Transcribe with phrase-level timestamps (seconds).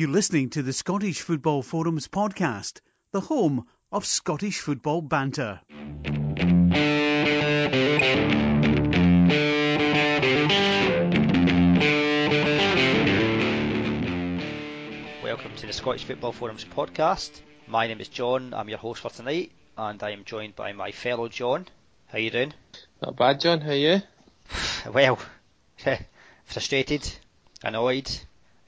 [0.00, 2.80] You're listening to the Scottish Football Forums podcast,
[3.12, 5.60] the home of Scottish football banter.
[15.22, 17.42] Welcome to the Scottish Football Forums podcast.
[17.66, 18.54] My name is John.
[18.54, 21.66] I'm your host for tonight, and I am joined by my fellow John.
[22.06, 22.54] How you doing?
[23.02, 23.60] Not bad, John.
[23.60, 24.00] How are you?
[24.94, 25.18] Well,
[26.46, 27.06] frustrated,
[27.62, 28.10] annoyed,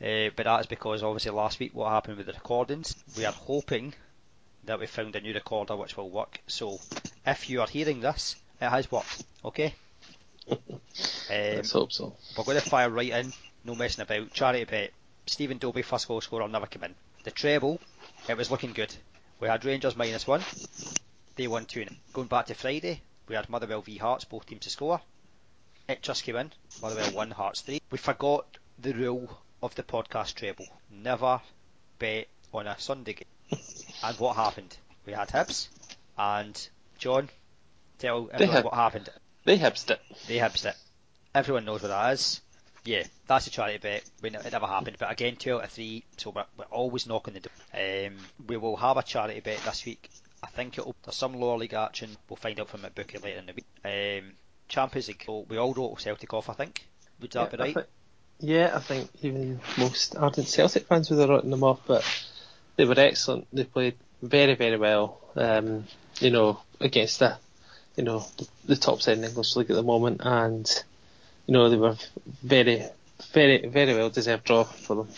[0.03, 2.97] uh, but that's because obviously last week what happened with the recordings.
[3.17, 3.95] We are hoping
[4.65, 6.41] that we found a new recorder which will work.
[6.47, 6.81] So
[7.27, 9.25] if you are hearing this, it has worked.
[9.45, 9.75] Okay.
[11.31, 12.15] Um, Let's hope so.
[12.37, 13.33] We're going to fire right in,
[13.65, 14.33] no messing about.
[14.35, 14.91] Charity bet.
[15.25, 16.95] Stephen Dobbie first goal scorer never come in.
[17.25, 17.81] The treble,
[18.29, 18.95] it was looking good.
[19.41, 20.43] We had Rangers minus one.
[21.37, 21.87] They won two.
[22.13, 25.01] Going back to Friday, we had Motherwell v Hearts, both teams to score.
[25.89, 26.53] It just came in.
[26.83, 27.81] Motherwell one, Hearts three.
[27.91, 30.67] We forgot the rule of the podcast treble.
[30.91, 31.41] Never
[31.99, 33.61] bet on a Sunday game.
[34.03, 34.77] and what happened?
[35.07, 35.69] We had Hibs,
[36.19, 37.29] and John,
[37.99, 39.09] tell everyone had- what happened.
[39.45, 40.01] They hipsed it.
[40.29, 40.77] They Hibs it.
[41.35, 42.41] Everyone knows what that is.
[42.85, 44.05] Yeah, that's a charity bet.
[44.23, 47.35] We It never happened, but again, two out of three, so we're, we're always knocking
[47.35, 47.53] the door.
[47.75, 48.17] Um,
[48.47, 50.11] we will have a charity bet this week.
[50.43, 52.17] I think it'll there's some lower league action.
[52.29, 53.67] We'll find out from bookie later in the week.
[53.85, 54.33] Um,
[54.69, 55.25] Champions League.
[55.49, 56.85] We all wrote Celtic off, I think.
[57.21, 57.87] Would that yeah, be right?
[58.43, 62.05] Yeah, I think even most ardent Celtic fans would have written them off, but
[62.77, 63.47] they were excellent.
[63.53, 65.19] They played very, very well.
[65.37, 65.85] Um,
[66.21, 67.37] you know, against the,
[67.97, 70.69] you know, the, the top side in the English league at the moment, and
[71.47, 71.97] you know they were
[72.43, 72.85] very,
[73.33, 75.09] very, very well deserved draw for them.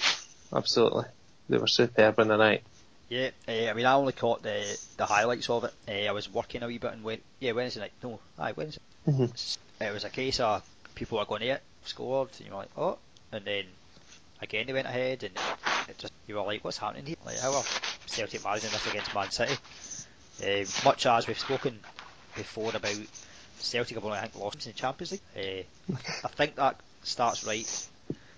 [0.55, 1.05] Absolutely,
[1.49, 2.63] they were superb in the night.
[3.09, 5.75] Yeah, uh, I mean, I only caught the the highlights of it.
[5.89, 7.93] Uh, I was working a wee bit and went, yeah, Wednesday night.
[8.03, 8.81] No, aye, Wednesday.
[9.09, 9.57] Mhm.
[9.81, 10.63] It was a case of
[10.95, 12.99] people were going to it, scored, and you're like, oh,
[13.35, 13.65] and then
[14.41, 15.33] again they went ahead, and
[15.89, 17.17] it just you were like, what's happening here?
[17.25, 17.65] Like, how are
[18.07, 19.55] Celtic managing this against Man City?
[20.43, 21.79] Uh, much as we've spoken
[22.37, 22.97] before about
[23.59, 25.21] Celtic have only I think lost in the Champions League.
[25.37, 25.95] Uh,
[26.25, 27.89] I think that starts right.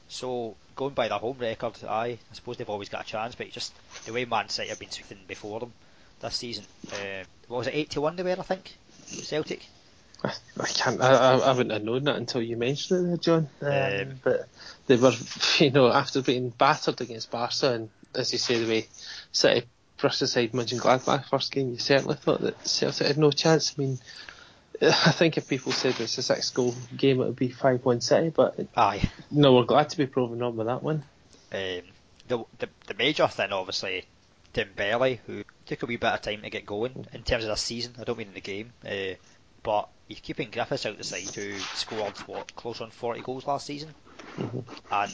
[0.08, 3.50] So going by their home record, aye, I suppose they've always got a chance, but
[3.50, 3.74] just
[4.04, 5.72] the way Man City have been sweeping before them
[6.20, 6.64] this season.
[6.92, 9.66] Uh, what was it, eight to one they were, I think, Celtic.
[10.24, 11.00] I, I can't.
[11.00, 13.48] I, I, wouldn't have known that until you mentioned it, there, John.
[13.60, 14.48] Um, Um, but
[14.86, 15.12] they were,
[15.58, 18.88] you know, after being battered against Barca, and as you say, the way
[19.32, 19.66] City
[19.98, 23.74] brushed aside Mönchengladbach first game, you certainly thought that Celtic had no chance.
[23.76, 23.98] I mean,
[24.82, 28.30] I think if people said it's a six-goal game, it would be five-one City.
[28.30, 29.08] But Aye.
[29.30, 31.04] no, we're glad to be proven wrong with that one.
[31.52, 31.82] Um,
[32.28, 34.04] the, the the major thing, obviously,
[34.52, 37.56] Dembele, who took a wee bit of time to get going in terms of the
[37.56, 37.94] season.
[38.00, 39.14] I don't mean in the game, uh,
[39.62, 43.66] but he's keeping Griffiths out the side, who scored what close on 40 goals last
[43.66, 43.94] season,
[44.90, 45.12] and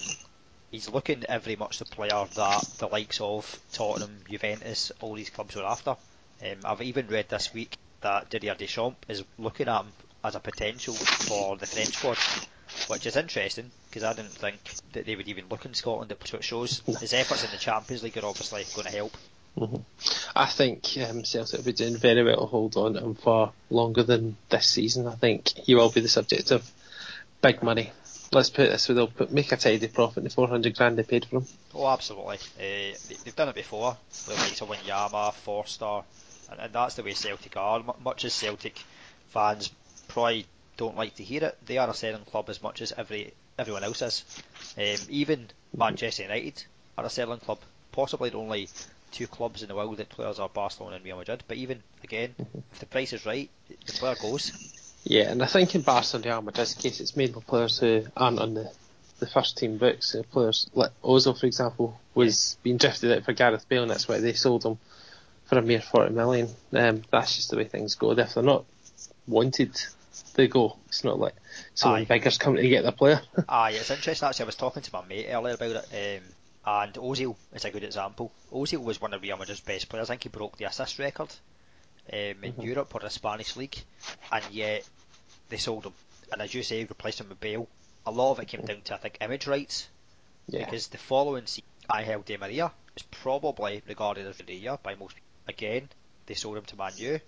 [0.71, 5.57] he's looking every much the player that the likes of Tottenham, Juventus, all these clubs
[5.57, 5.97] were after.
[6.45, 9.93] Um, I've even read this week that Didier Deschamps is looking at him
[10.25, 12.19] as a potential for the French squad,
[12.89, 14.59] which is interesting because I didn't think
[14.93, 16.15] that they would even look in Scotland.
[16.25, 19.17] So it shows his efforts in the Champions League are obviously going to help.
[20.35, 23.53] I think um, Celtic will be doing very well to hold on to him for
[23.71, 25.07] longer than this season.
[25.07, 26.71] I think he will be the subject of
[27.43, 27.93] big money.
[28.33, 30.97] Let's put it this way: they'll put, make a tidy profit in the 400 grand
[30.97, 31.47] they paid for him.
[31.75, 32.37] Oh, absolutely.
[32.37, 36.03] Uh, they, they've done it before with the likes of Wanyama, Forster,
[36.51, 37.83] and, and that's the way Celtic are.
[37.83, 38.79] Mu much as Celtic
[39.29, 39.71] fans
[40.09, 40.47] probably
[40.79, 43.85] don't like to hear it, they are a selling club as much as every everyone
[43.85, 44.25] else is.
[44.79, 46.65] Um, even Manchester United
[46.97, 47.59] are a selling club.
[47.93, 48.69] Possibly the only
[49.13, 51.45] two clubs in the world that players are Barcelona and Real Madrid.
[51.47, 52.35] But even again,
[52.73, 54.53] if the price is right, the player goes.
[55.05, 58.39] Yeah, and I think in Barcelona Real Madrid's case, it's made for players who aren't
[58.39, 58.73] on the,
[59.19, 60.15] the first team books.
[60.15, 64.09] Uh, players like Ozil, for example, was being drifted out for Gareth Bale, and that's
[64.09, 64.79] why they sold him
[65.45, 66.49] for a mere 40 million.
[66.73, 68.13] Um, that's just the way things go.
[68.13, 68.65] If they're not
[69.27, 69.79] wanted,
[70.35, 70.77] they go.
[70.87, 71.35] It's not like
[71.75, 72.05] someone Aye.
[72.05, 73.21] bigger's coming to get the player.
[73.49, 74.45] Aye, it's interesting actually.
[74.45, 76.25] I was talking to my mate earlier about it, um,
[76.65, 78.33] and Ozil is a good example.
[78.53, 80.09] Ozil was one of Real Madrid's best players.
[80.09, 81.31] I think he broke the assist record
[82.13, 83.77] um, in Europe or the Spanish league,
[84.31, 84.89] and yet
[85.49, 85.95] they sold him.
[86.31, 87.69] And as you say, replaced him with Bale.
[88.07, 89.89] A lot of it came down to I think image rights
[90.49, 90.65] yeah.
[90.65, 95.15] because the following season, Angel Di Maria is probably regarded as the year by most.
[95.15, 95.29] people.
[95.49, 95.89] Again,
[96.27, 97.21] they sold him to Man U,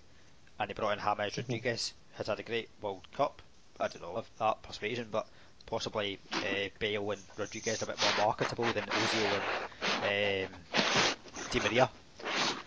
[0.59, 3.41] and they brought in James Rodriguez, who's had a great World Cup.
[3.79, 5.27] I don't know if that persuasion, but
[5.65, 9.41] possibly uh, Bale and Rodriguez are a bit more marketable than Ozil
[10.03, 10.59] and um,
[11.51, 11.89] Di Maria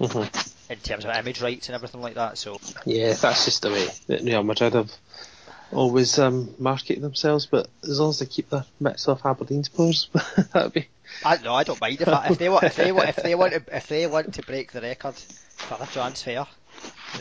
[0.01, 0.55] Mhm.
[0.71, 2.39] in terms of image rights and everything like that.
[2.39, 4.93] So Yeah, that's just the way that Real Madrid have
[5.73, 7.47] always um, marketed themselves.
[7.47, 10.09] But as long as they keep their mix of Aberdeen's players,
[10.53, 10.89] that'd be
[11.25, 13.35] I no, I don't mind if, I, if they want if they want if they
[13.35, 16.47] want to, if they want to break the record for the transfer,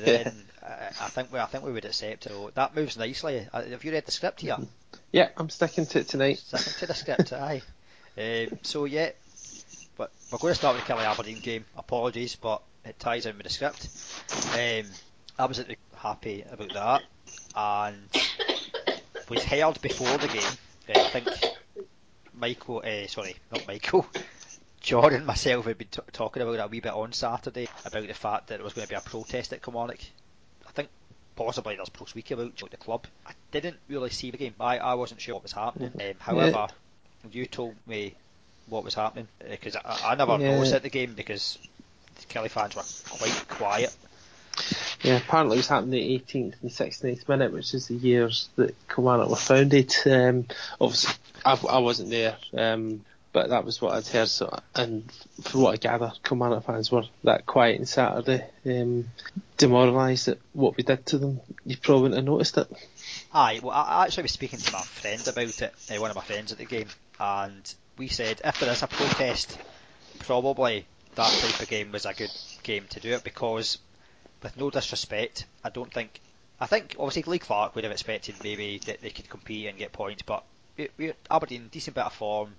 [0.02, 2.32] then I, I think we I think we would accept it.
[2.36, 3.48] Oh, That moves nicely.
[3.52, 4.58] Uh, Have you read the script here?
[5.18, 6.38] Yeah, I'm sticking to it tonight.
[6.38, 7.64] Second to the script, aye.
[8.20, 9.12] Um, so yeah,
[9.96, 11.66] but we're going to start with the Killie Aberdeen game.
[11.76, 13.88] Apologies, but it ties in with the script.
[14.56, 14.92] Um,
[15.38, 15.64] I was
[15.96, 17.04] happy about that,
[17.56, 18.10] and
[19.30, 20.52] we heard before the game.
[20.90, 21.28] Uh, I think
[22.34, 24.08] Michael, uh, sorry, not Michael.
[24.82, 28.08] Jordan and myself had been t- talking about it a wee bit on Saturday about
[28.08, 30.00] the fact that there was going to be a protest at Kilmarnock.
[31.38, 33.06] Possibly there's post week about the club.
[33.26, 34.56] I didn't really see the game.
[34.60, 35.92] I, I wasn't sure what was happening.
[35.96, 36.68] Um, however,
[37.32, 38.16] you told me
[38.68, 40.56] what was happening because I, I never Yeah.
[40.56, 41.58] noticed at the game because
[42.16, 42.84] the Killie fans were
[43.18, 43.96] quite quiet.
[45.04, 48.76] Yeah, apparently it was happening the 18th and 16th minute, which is the years that
[48.90, 49.94] Kilmarnock were founded.
[50.08, 50.48] Um,
[50.82, 51.14] obviously,
[51.46, 53.06] I, I wasn't there, um,
[53.38, 54.30] but that was what I'd heard.
[54.30, 55.12] So, and
[55.44, 59.10] from what I gather, Kilmarnock fans were that quiet on Saturday, um,
[59.58, 61.42] demoralised at what we did to them.
[61.64, 62.68] You probably wouldn't have noticed it.
[63.32, 66.24] Aye, well, I actually was speaking to my friend about it, uh, one of my
[66.24, 66.88] friends at the game,
[67.20, 69.56] and we said if there is a protest,
[70.18, 72.32] probably that type of game was a good
[72.64, 73.78] game to do it because,
[74.42, 76.22] with no disrespect, I don't think.
[76.60, 79.94] I think obviously Lee Clark would have expected maybe that they could compete and get
[79.94, 80.44] points, but
[80.76, 82.56] we, we, Aberdeen decent bit of form,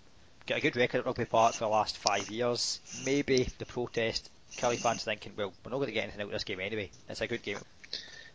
[0.48, 2.80] get a good record at Rugby Park for the last five years.
[3.04, 6.32] Maybe the protest, Killie fans thinking, well, we're not going to get anything out of
[6.32, 6.90] this game anyway.
[7.08, 7.58] It's a good game.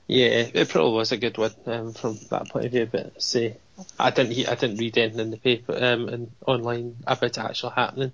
[0.05, 2.87] Yeah, it probably was a good one um, from that point of view.
[2.91, 3.57] But say,
[3.99, 7.73] I didn't, I didn't read anything in the paper um, and online about it actually
[7.73, 8.11] happening.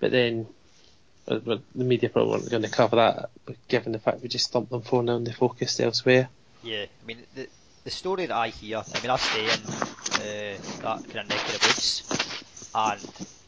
[0.00, 0.46] But then,
[1.28, 3.30] uh, the media probably weren't going to cover that,
[3.68, 6.28] given the fact we just stumped them four 0 and they focused elsewhere.
[6.62, 7.46] Yeah, I mean the
[7.84, 8.78] the story that I hear.
[8.78, 12.44] I mean I stay in uh, that kind of neck of the woods,
[12.74, 13.00] and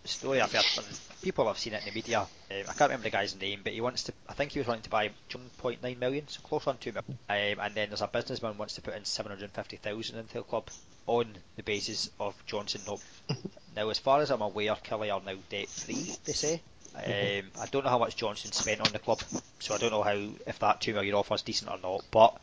[0.04, 0.84] story I've heard from
[1.22, 2.20] people have seen it in the media.
[2.20, 4.12] Um, I can't remember the guy's name, but he wants to.
[4.28, 7.18] I think he was wanting to buy 1.9 million, so close on two million.
[7.28, 10.68] Um, and then there's a businessman wants to put in 750,000 into the club
[11.06, 11.26] on
[11.56, 13.00] the basis of Johnston not.
[13.76, 16.14] now, as far as I'm aware, Killie are now debt free.
[16.24, 16.62] They say.
[16.92, 19.22] Um, I don't know how much Johnston spent on the club,
[19.60, 22.04] so I don't know how if that two million offer is decent or not.
[22.10, 22.36] But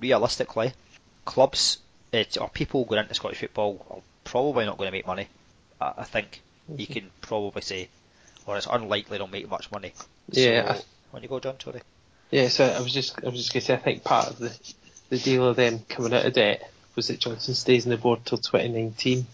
[0.00, 0.72] realistically,
[1.26, 1.78] clubs
[2.40, 5.28] or people going into Scottish football are probably not going to make money.
[5.82, 6.40] I, I think
[6.76, 7.88] you can probably say,
[8.46, 9.92] or it's unlikely they'll make much money.
[10.30, 10.74] Yeah.
[10.74, 11.82] So, when you go, John, sorry.
[12.30, 14.38] Yeah, so I was just, I was just going to say, I think part of
[14.38, 14.56] the
[15.12, 18.24] the deal of them coming out of debt was that Johnston stays on the board
[18.24, 19.26] till 2019,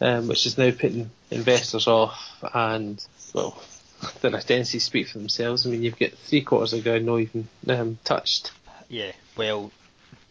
[0.00, 2.16] um, which is now putting investors off,
[2.54, 3.04] and
[3.34, 3.60] well,
[4.20, 5.66] their tendencies speak for themselves.
[5.66, 8.52] I mean, you've got three quarters of the ground not even um, touched.
[8.88, 9.72] Yeah, well,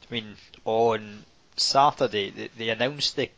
[0.09, 1.25] I mean, on
[1.57, 3.29] Saturday they, they announced the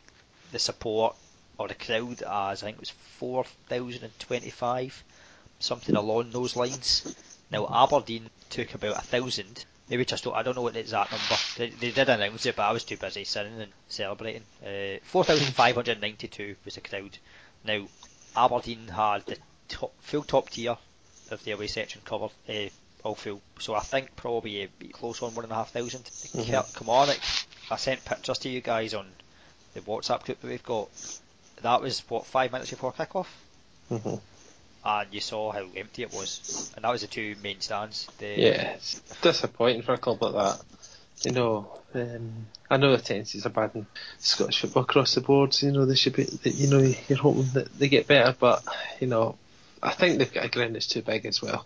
[0.52, 1.16] the support
[1.62, 5.04] or the crowd as I think it was four thousand and twenty-five,
[5.60, 7.14] something along those lines.
[7.52, 11.36] Now Aberdeen took about a thousand, maybe just I don't know what the exact number.
[11.56, 14.42] They, they did announce it, but I was too busy sitting and celebrating.
[14.64, 17.16] Uh, four thousand five hundred ninety-two was the crowd.
[17.64, 17.86] Now
[18.36, 19.36] Aberdeen had the
[19.68, 20.76] top, full top tier
[21.30, 22.70] of the away section covered, uh,
[23.04, 23.40] all full.
[23.60, 26.02] So I think probably uh, be close on one and a half thousand.
[26.02, 26.76] Mhm.
[26.76, 27.20] Kilmarnock,
[27.70, 29.06] I sent pictures to you guys on
[29.74, 30.88] the WhatsApp group that we've got.
[31.62, 33.26] That was what five minutes before kickoff,
[33.88, 34.16] hmm
[34.84, 38.08] and you saw how empty it was, and that was the two main stands.
[38.18, 40.64] The, Yeah, it's disappointing for a club like that.
[41.24, 43.86] You know, um, I know the tendencies are bad in
[44.18, 45.54] Scottish football across the board.
[45.54, 46.26] so, You know, they should be.
[46.42, 48.64] You know, you're hoping that they get better, but
[48.98, 49.36] you know,
[49.82, 51.64] I think they've got a ground that's too big as well.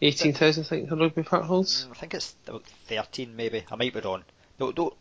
[0.00, 1.86] Eighteen thousand, I think, the rugby park holds.
[1.86, 3.64] Mm, I think it's about 13 maybe.
[3.70, 4.22] I might be wrong.
[4.60, 4.94] No, no,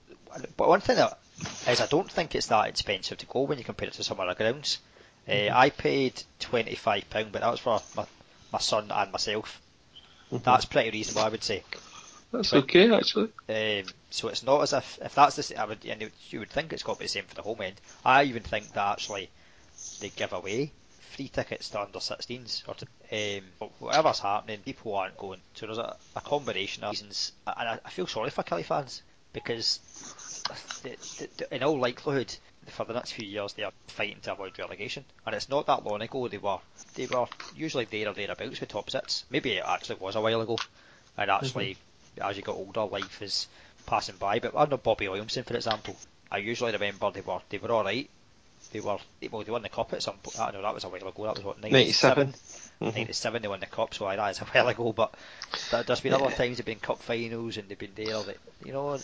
[0.57, 1.19] but one thing that
[1.67, 4.19] is I don't think it's that expensive to go when you compare it to some
[4.19, 4.79] other grounds.
[5.27, 8.05] Uh, I paid £25, but that was for my,
[8.51, 9.61] my son and myself.
[10.31, 10.43] Mhm.
[10.43, 11.63] That's pretty reasonable, I would say.
[12.31, 13.29] That's but- okay actually.
[13.47, 16.73] Um, so it's not as if if that's the I would and you would think
[16.73, 17.79] it's got to be the same for the home end.
[18.03, 19.29] I even think that actually
[19.99, 20.71] they give away
[21.15, 25.39] free tickets to under 16s or to, um, whatever's happening, people aren't going.
[25.53, 29.03] So there's a, a combination of reasons, and I, I feel sorry for Killie fans
[29.33, 29.79] because
[30.83, 32.33] the, the, the, in all likelihood
[32.67, 35.85] for the next few years they are fighting to avoid relegation, and it's not that
[35.85, 36.59] long ago they were
[36.95, 37.25] they were
[37.55, 39.25] usually there or thereabouts with top six.
[39.29, 40.57] Maybe it actually was a while ago,
[41.17, 41.77] and actually
[42.17, 42.29] mm-hmm.
[42.29, 43.47] as you got older, life is
[43.85, 44.39] passing by.
[44.39, 45.95] But I know Bobby Williamson, for example.
[46.31, 48.09] I usually remember they were they were all right.
[48.71, 48.97] They were
[49.31, 50.39] well, they won the cup at some point.
[50.39, 51.25] I know that was a while ago.
[51.25, 52.27] That was what 97.
[52.27, 52.62] 97.
[52.91, 52.95] Mhm.
[52.95, 54.91] 97 they won the cup, so I that is a while ago.
[54.93, 55.13] But
[55.71, 58.21] there- there's been other times they've been cup finals and they've been there.
[58.23, 58.97] That you know, I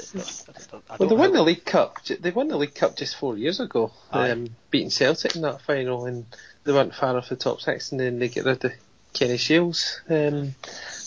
[0.97, 2.03] Well, they won the League Cup.
[2.05, 6.05] They won the League Cup just four years ago, um, beating Celtic in that final,
[6.05, 6.25] and
[6.63, 8.71] they weren't far off the top six, and then they get rid of
[9.13, 9.99] Kenny Shiels.
[10.09, 10.55] Um,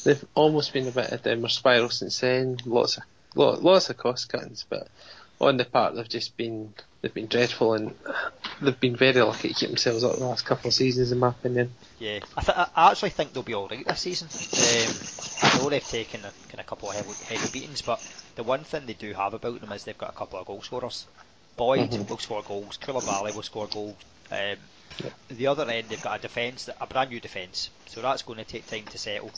[0.05, 2.59] they've almost been a bit of a downward spiral since then.
[2.64, 3.02] Lots of
[3.35, 4.88] lots of cost cuttings, but
[5.41, 7.95] on the part they've just been they've been dreadful and
[8.61, 11.29] they've been very lucky to keep themselves up the last couple of seasons, in my
[11.31, 11.73] opinion.
[12.03, 14.27] Yeah, I, th- I actually think they'll be all right this season.
[14.33, 14.95] Um,
[15.43, 18.01] I know they've taken a, kind of couple of heavy, heavy beatings, but
[18.35, 20.63] the one thing they do have about them is they've got a couple of goal
[20.63, 21.07] scorers.
[21.57, 22.09] Boyd mm-hmm.
[22.09, 23.95] will score goals, Coulibaly will score goals.
[24.33, 24.57] Um,
[25.29, 28.45] The other end, they've got a defence, a brand new defence, so that's going to
[28.45, 29.31] take time to settle.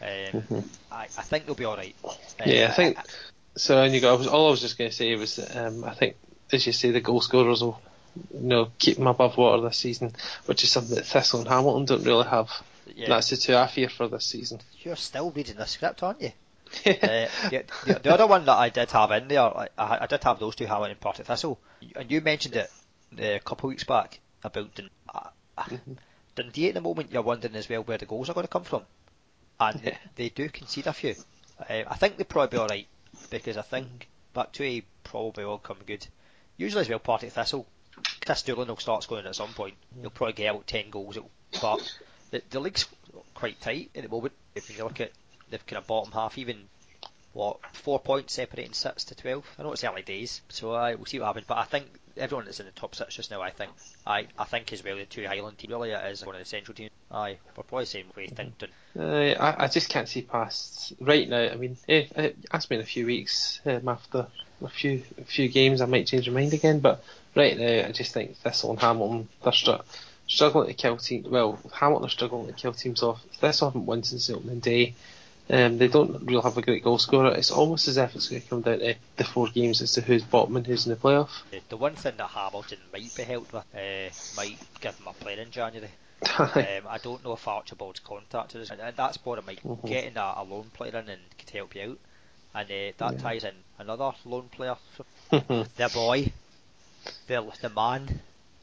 [0.00, 0.60] Um, mm-hmm.
[0.92, 1.96] I, I think they'll be all right.
[2.04, 2.14] Um,
[2.46, 2.96] yeah, I think.
[3.56, 4.24] So, and you got.
[4.28, 6.14] all I was just going to say was, um, I think,
[6.52, 7.80] as you say, the goal scorers will,
[8.32, 10.14] you know, keep them above water this season,
[10.46, 12.50] which is something that Thistle and Hamilton don't really have.
[12.94, 13.08] Yeah.
[13.08, 14.60] That's the two I fear for this season.
[14.80, 16.32] You're still reading the script, aren't you?
[16.86, 16.90] uh,
[17.50, 20.38] the, the, the, other one that I did have in there, I, I, did have
[20.38, 21.58] those two Hamilton and Partick Thistle,
[21.96, 22.70] and you mentioned it
[23.18, 25.92] uh, a couple of weeks back about Dun- uh, mm-hmm.
[26.34, 27.10] Dundee at the moment.
[27.10, 28.82] You're wondering as well where the goals are going to come from,
[29.58, 29.96] and yeah.
[30.14, 31.14] they, they, do concede a few.
[31.58, 32.86] Uh, I think they'll probably be all right
[33.30, 36.06] because I think back to a probably will come good.
[36.56, 37.66] Usually as well, Partick Thistle,
[38.24, 39.74] Chris Doolan will start scoring at some point.
[40.00, 41.18] He'll probably get out ten goals,
[41.60, 41.92] but
[42.30, 42.86] the, the league's
[43.34, 44.34] quite tight at the moment.
[44.54, 45.12] If you look at
[45.50, 46.64] the kind of bottom half, even
[47.32, 49.46] what four points separating six to twelve.
[49.58, 51.46] I know it's early days, so I we'll see what happens.
[51.46, 51.86] But I think
[52.16, 53.70] everyone that's in the top six just now, I think,
[54.06, 56.46] I I think as well the two Highland teams really it is one of the
[56.46, 56.90] central teams.
[57.10, 58.54] Aye, we're probably saying we think.
[58.98, 61.48] Uh, I I just can't see past right now.
[61.48, 64.26] I mean, if, if ask me in a few weeks um, after
[64.62, 66.80] a few a few games, I might change my mind again.
[66.80, 67.02] But
[67.38, 69.82] right now, I just think Thistle and Hamilton they're str-
[70.26, 71.28] struggling to kill teams.
[71.28, 73.22] Well, Hamilton are struggling to kill teams off.
[73.40, 74.94] Thistle haven't won since the opening day.
[75.50, 77.32] Um, they don't really have a great goal scorer.
[77.34, 80.02] It's almost as if it's going to come down to the four games as to
[80.02, 81.30] who's bottom and who's in the playoff.
[81.70, 85.40] The one thing that Hamilton might be helped with uh, might give them a player
[85.40, 85.90] in January.
[86.38, 89.86] um, I don't know if Archibald's contacted us, and, and that's what it might mm-hmm.
[89.86, 91.98] getting a, a loan player in and could help you out.
[92.54, 93.18] And uh, that yeah.
[93.18, 94.76] ties in another loan player,
[95.76, 96.30] their boy,
[97.26, 98.20] the the man.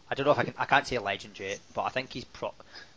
[0.09, 2.25] I don't know if I can I can't say legend yet, but I think he's
[2.25, 2.53] pro-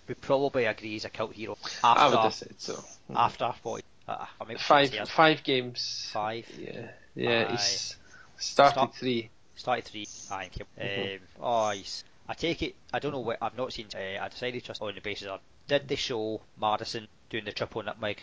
[0.07, 1.57] we probably agree he's a cult hero.
[1.85, 2.83] After, I would have said so.
[3.14, 3.83] After what?
[4.07, 4.25] Uh,
[4.59, 6.11] five five games.
[6.12, 6.47] Five.
[6.59, 7.47] Yeah, yeah.
[7.49, 7.50] Aye.
[7.52, 7.97] He's
[8.38, 9.30] started Start, three.
[9.57, 10.09] Started three.
[10.30, 10.50] Aye.
[10.80, 11.02] Mm-hmm.
[11.12, 12.04] Um, oh, he's.
[12.26, 12.75] I take it.
[12.92, 13.38] I don't know what.
[13.42, 13.87] I've not seen.
[13.95, 17.52] Uh, I decided to just on the basis of did they show Maddison doing the
[17.52, 18.23] triple nutmeg?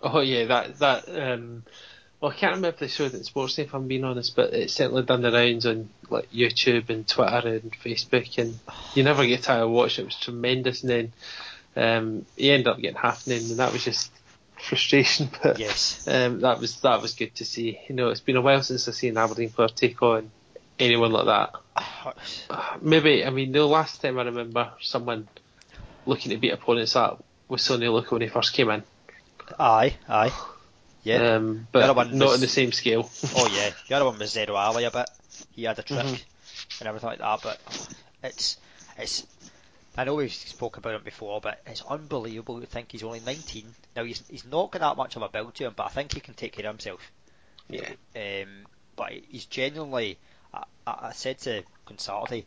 [0.00, 1.08] Oh yeah, that that.
[1.08, 1.62] Um,
[2.22, 4.54] well, I can't remember if they showed it in Sportsday, if I'm being honest, but
[4.54, 8.60] it's certainly done the rounds on like YouTube and Twitter and Facebook, and
[8.94, 10.04] you never get tired of watching.
[10.04, 11.12] It was tremendous, and then
[11.74, 14.12] um, he ended up getting half an and that was just
[14.56, 15.30] frustration.
[15.42, 17.80] But yes, um, that was that was good to see.
[17.88, 20.30] You know, it's been a while since I've seen Aberdeen player take on
[20.78, 21.56] anyone like that.
[22.80, 25.26] Maybe I mean the last time I remember someone
[26.06, 28.84] looking to beat opponents up was Sone Aluko when he first came in.
[29.58, 30.32] Aye, aye.
[31.02, 31.34] Yeah.
[31.34, 33.10] Um, but not was, on the same scale.
[33.36, 35.10] oh yeah, the other one was Zerouali a bit.
[35.52, 36.80] He had a trick mm-hmm.
[36.80, 37.60] and everything like that, but
[38.22, 38.56] it's
[38.96, 39.26] it's.
[39.96, 43.66] I know we've spoke about him before, but it's unbelievable to think he's only 19.
[43.96, 46.14] Now he's he's not got that much of a build to him, but I think
[46.14, 47.10] he can take care of himself.
[47.68, 47.90] Yeah.
[48.16, 48.66] Um,
[48.96, 50.18] but he's genuinely.
[50.54, 52.46] I, I said to Consalty,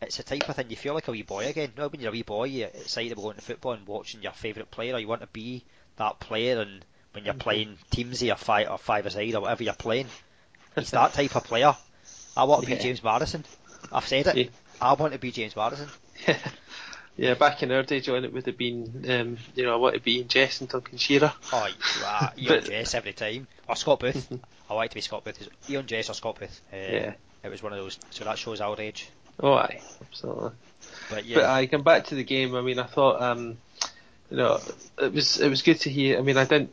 [0.00, 1.72] it's a type of thing you feel like a wee boy again.
[1.76, 4.22] You know, when you're a wee boy, you're excited about going to football and watching
[4.22, 5.64] your favourite player, or you want to be
[5.96, 9.74] that player and when you're playing teams or five or five aside or whatever you're
[9.74, 10.06] playing.
[10.74, 11.76] He's that type of player.
[12.36, 12.76] I want to be.
[12.76, 13.44] James Maddison.
[13.92, 14.36] I've said it.
[14.36, 14.44] Yeah.
[14.80, 15.88] I want to be James Maddison.
[17.16, 19.94] yeah, back in our day, John, it would have been, um, you know, I want
[19.94, 21.32] to be Jess and Duncan Shearer.
[21.52, 21.68] Oh,
[22.36, 23.46] you are, Jess every time.
[23.68, 24.32] Or Scott Booth.
[24.70, 25.48] I like to be Scott Booth.
[25.68, 26.60] Eoin Jess or Scott Booth.
[26.72, 27.14] Uh, yeah.
[27.44, 27.98] It was one of those.
[28.10, 29.10] So that shows our age.
[29.40, 30.52] Oh, aye, absolutely.
[31.10, 31.36] But yeah.
[31.36, 32.54] But I come back to the game.
[32.54, 33.58] I mean, I thought, um,
[34.30, 34.60] you know,
[35.00, 36.18] it was it was good to hear.
[36.18, 36.70] I mean, I didn't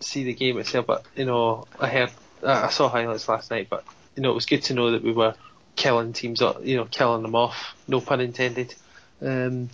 [0.00, 2.10] see the game itself, but you know, I heard,
[2.44, 3.84] I saw highlights last night, but
[4.16, 5.34] you know, it was good to know that we were
[5.76, 7.76] killing teams, you know, killing them off.
[7.86, 8.74] No pun intended.
[9.22, 9.70] Um,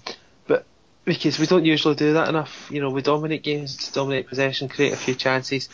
[0.47, 0.65] but
[1.05, 4.93] because we don't usually do that enough, you know, we dominate games, dominate possession, create
[4.93, 5.69] a few chances,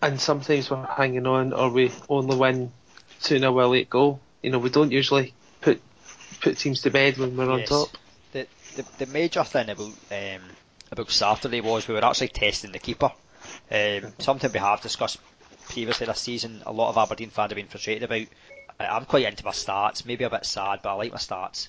[0.00, 2.72] and sometimes we're hanging on, or we only win
[3.20, 4.20] two 0 a late goal.
[4.42, 5.80] You know, we don't usually put
[6.40, 7.70] put teams to bed when we're yes.
[7.70, 7.96] on top.
[8.32, 10.42] The, the the major thing about um,
[10.90, 13.10] about Saturday was we were actually testing the keeper.
[13.70, 15.18] Um, something we have discussed
[15.68, 18.26] previously this season, a lot of Aberdeen fans have been frustrated about.
[18.80, 21.68] I'm quite into my stats, maybe a bit sad, but I like my stats.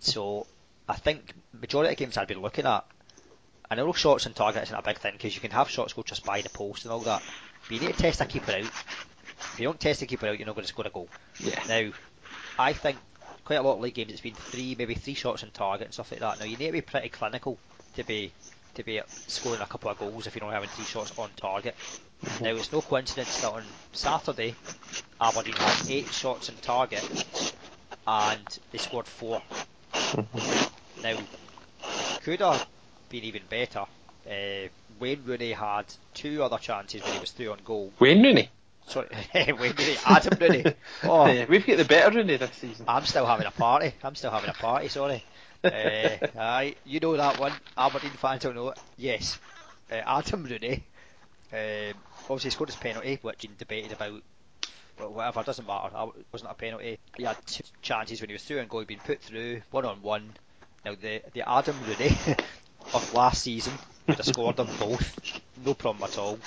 [0.00, 0.46] So
[0.88, 2.84] I think majority of games I've been looking at,
[3.70, 6.02] I know shots and target isn't a big thing because you can have shots go
[6.02, 7.22] just by the post and all that.
[7.68, 8.60] But you need to test a keeper out.
[8.60, 11.08] If you don't test a keeper out, you're not going to score a goal.
[11.38, 11.62] Yeah.
[11.68, 11.90] Now,
[12.58, 12.98] I think
[13.44, 14.12] quite a lot of league games.
[14.12, 16.38] It's been three, maybe three shots on target and stuff like that.
[16.38, 17.58] Now you need to be pretty clinical
[17.96, 18.32] to be
[18.78, 21.74] to be scoring a couple of goals if you're not having three shots on target.
[22.40, 24.54] Now it's no coincidence that on Saturday
[25.20, 27.54] Aberdeen had eight shots on target
[28.06, 29.42] and they scored 4
[29.92, 31.02] mm-hmm.
[31.02, 31.18] Now
[32.22, 32.66] could have
[33.08, 33.84] been even better.
[34.26, 34.68] Uh,
[35.00, 37.92] Wayne Rooney had two other chances when he was three on goal.
[37.98, 38.48] Wayne Rooney?
[38.86, 40.64] Sorry, Wayne Rooney, Adam Rooney.
[41.02, 42.84] Oh, yeah, we've got the better Rooney this season.
[42.88, 43.92] I'm still having a party.
[44.02, 44.88] I'm still having a party.
[44.88, 45.24] Sorry.
[45.64, 47.52] Uh, aye, you know that one.
[47.76, 48.78] Aberdeen fans don't know it.
[48.96, 49.38] Yes,
[49.90, 50.84] uh, Adam Rooney.
[51.52, 54.22] Um, obviously scored his penalty, which he debated about.
[54.98, 55.90] Well, whatever, doesn't matter.
[56.18, 56.98] It wasn't a penalty.
[57.16, 58.84] He had two chances when he was through and goal.
[58.88, 60.30] He'd put through one on one.
[60.84, 62.16] Now the the Adam Rooney
[62.94, 63.72] of last season
[64.06, 66.38] would have scored them both, no problem at all.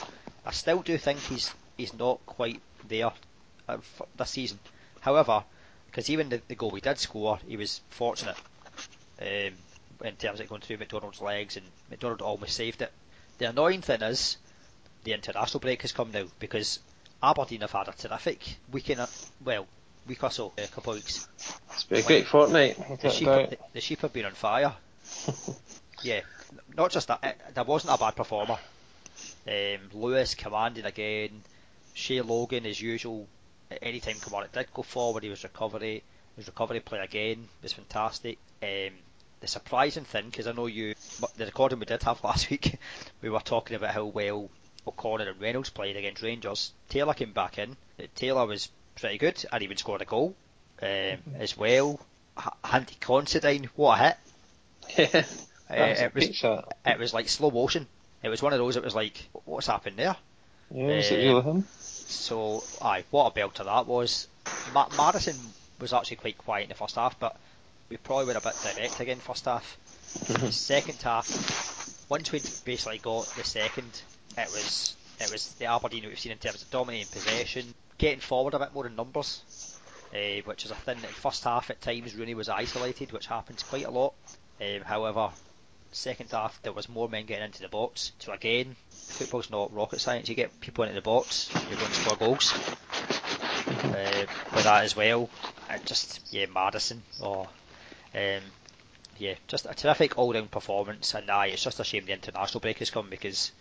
[0.45, 3.11] I still do think he's he's not quite there
[3.67, 3.77] uh,
[4.15, 4.59] this season.
[5.01, 5.43] However,
[5.87, 8.37] because even the, the goal he did score, he was fortunate
[9.21, 9.53] um,
[10.03, 12.91] in terms of going through McDonald's legs, and McDonald almost saved it.
[13.37, 14.37] The annoying thing is
[15.03, 16.79] the international break has come now because
[17.21, 19.07] Aberdeen have had a terrific weekend.
[19.43, 19.67] Well,
[20.07, 21.27] week or so, a couple of weeks.
[21.73, 23.01] It's been a great fortnight.
[23.01, 24.73] The sheep, the, the sheep have been on fire.
[26.03, 26.21] yeah,
[26.75, 27.19] not just that.
[27.23, 28.57] It, there wasn't a bad performer.
[29.47, 31.41] Um, Lewis commanding again.
[31.93, 33.27] Shay Logan, as usual,
[33.81, 35.23] anytime come on, it did go forward.
[35.23, 36.03] He was recovery.
[36.37, 38.37] His recovery play again was fantastic.
[38.63, 38.93] Um,
[39.41, 40.95] the surprising thing, because I know you,
[41.35, 42.77] the recording we did have last week,
[43.21, 44.49] we were talking about how well
[44.87, 46.71] O'Connor and Reynolds played against Rangers.
[46.89, 47.75] Taylor came back in.
[48.15, 50.35] Taylor was pretty good and even scored a goal
[50.81, 51.99] um, as well.
[52.71, 54.15] Andy Considine, what a
[54.95, 55.25] hit!
[55.71, 56.43] Yeah, uh, it was
[56.85, 57.87] it was like slow motion.
[58.23, 58.75] It was one of those.
[58.75, 60.17] It was like, what's happened there?
[60.69, 61.65] Yeah, was it really him?
[61.79, 64.27] So, aye, what a belter that was.
[64.73, 65.37] Ma- Maddison
[65.79, 67.37] was actually quite quiet in the first half, but
[67.91, 69.77] we probably were a bit direct again first half.
[70.13, 70.47] Mm-hmm.
[70.47, 74.01] second half, once we'd basically got the second,
[74.37, 78.53] it was it was the Aberdeen we've seen in terms of dominating possession, getting forward
[78.53, 79.77] a bit more in numbers,
[80.13, 83.61] uh, which is a thing that first half at times Rooney was isolated, which happens
[83.61, 84.13] quite a lot.
[84.61, 85.29] Um, however,
[85.91, 88.13] second half there was more men getting into the box.
[88.19, 90.29] So again, football's not rocket science.
[90.29, 92.53] You get people into the box, you're going to score goals.
[93.83, 95.29] Uh, with that as well,
[95.69, 97.47] and just yeah, Maddison or
[98.15, 98.43] um,
[99.17, 101.13] yeah, just a terrific all-round performance.
[101.13, 103.51] And aye, it's just a shame the international break has come because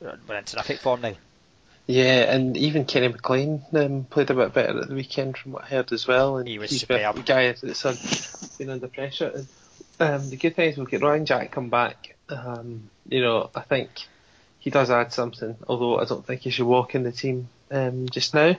[0.00, 1.14] we're in terrific form now.
[1.86, 5.64] Yeah, and even Kenny McLean um, played a bit better at the weekend from what
[5.64, 6.36] I heard as well.
[6.36, 7.16] And he was he's superb.
[7.16, 9.32] a guy that's been under pressure.
[9.34, 9.48] And,
[9.98, 12.16] um, the good thing is we'll get Ryan Jack come back.
[12.28, 13.90] Um, you know, I think
[14.60, 18.08] he does add something, although I don't think he should walk in the team um,
[18.08, 18.56] just now.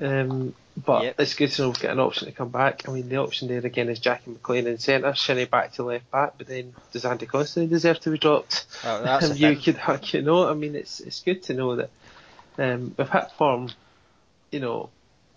[0.00, 1.20] Um, but yep.
[1.20, 2.88] it's good to know we've got an option to come back.
[2.88, 6.10] I mean, the option there again is Jackie McLean in centre, Shinnie back to left
[6.10, 8.66] back, but then does Andy Considine deserve to be dropped?
[8.84, 9.78] Oh, that's you could,
[10.12, 11.90] you know, I mean, it's it's good to know that
[12.58, 13.70] um, we've had form,
[14.50, 14.90] you know,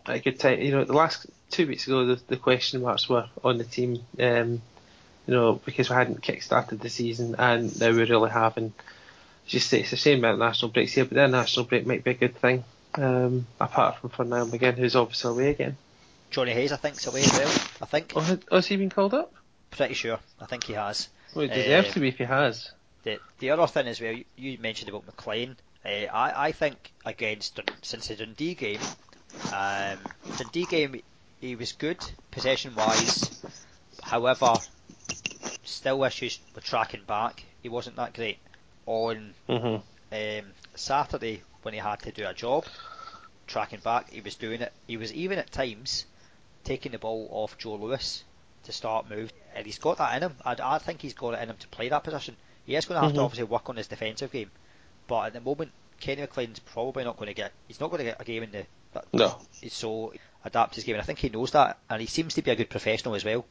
[0.05, 0.61] at a good time.
[0.61, 3.99] You know, the last two weeks ago, the, the question marks were on the team,
[4.19, 4.61] um,
[5.27, 8.57] you know, because we hadn't kick-started the season, and now we really have.
[8.57, 8.73] And
[9.45, 12.15] just it's a shame about national breaks here, but the national break might be a
[12.15, 12.63] good thing.
[12.95, 15.77] Um, apart from for now McGinn, who's obviously away again.
[16.29, 17.67] Johnny Hayes, I think, is away as well.
[17.81, 18.13] I think.
[18.15, 19.33] Oh, has he been called up?
[19.71, 20.19] Pretty sure.
[20.39, 21.09] I think he has.
[21.33, 22.71] Well, he deserves uh, to be if he has.
[23.03, 25.55] The the other thing as well, you, you mentioned about McLean.
[25.85, 28.79] Uh, I I think against since the Dundee game,
[29.53, 29.97] um,
[30.37, 31.01] Dundee game
[31.41, 31.97] he was good
[32.31, 33.43] possession wise.
[34.01, 34.53] However,
[35.63, 37.43] still issues with tracking back.
[37.61, 38.39] He wasn't that great
[38.85, 40.45] on mm-hmm.
[40.45, 42.65] um, Saturday when he had to do a job,
[43.47, 44.71] tracking back, he was doing it.
[44.87, 46.05] He was even at times
[46.63, 48.23] taking the ball off Joe Lewis
[48.63, 50.35] to start move, and he's got that in him.
[50.45, 52.35] I, I think he's got it in him to play that position.
[52.65, 53.17] He is going to have mm-hmm.
[53.17, 54.51] to obviously work on his defensive game,
[55.07, 57.51] but at the moment, Kenny McLean's probably not going to get.
[57.67, 58.65] He's not going to get a game in the.
[59.11, 59.37] No.
[59.59, 60.13] He's so
[60.45, 62.55] adapt his game, and I think he knows that, and he seems to be a
[62.55, 63.45] good professional as well.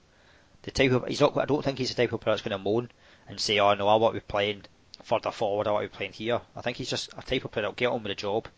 [0.63, 1.37] The type of he's not.
[1.37, 2.91] I don't think he's the type of player that's going to moan
[3.29, 4.63] and say, "Oh no, I want to be playing
[5.03, 6.41] further forward or what we're playing here.
[6.57, 8.49] I think he's just a type of player that'll get on with the job,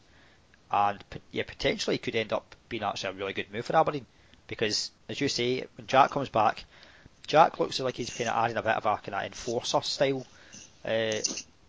[0.71, 4.07] and yeah, potentially could end up being actually a really good move for Aberdeen.
[4.47, 6.65] Because as you say, when Jack comes back,
[7.27, 10.27] Jack looks like he's kind of adding a bit of a kind of enforcer style
[10.85, 11.13] uh,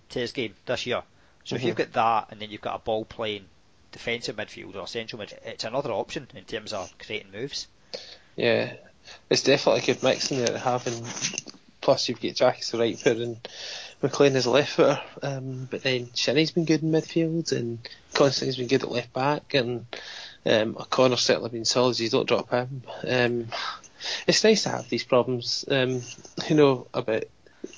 [0.09, 1.01] to his game this year.
[1.43, 1.55] So mm-hmm.
[1.55, 3.45] if you've got that, and then you've got a ball playing
[3.91, 7.67] defensive midfield or central midfield, it's another option in terms of creating moves.
[8.35, 8.73] Yeah,
[9.29, 11.05] it's definitely a good mix in there having.
[11.79, 13.47] Plus, you've got Jack as the right foot and
[14.05, 17.79] McLean is a left footer, um, but then Shinnie's been good in midfield and
[18.13, 19.85] Considine's been good at left back and
[20.45, 21.99] um, O'Connor's certainly been solid.
[21.99, 22.83] You don't drop him.
[23.07, 23.47] Um,
[24.27, 25.65] it's nice to have these problems.
[25.69, 26.01] Um,
[26.47, 27.23] you know about